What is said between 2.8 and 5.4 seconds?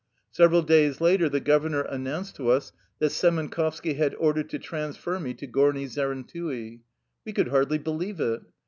that Semenkovski had ordered to transfer me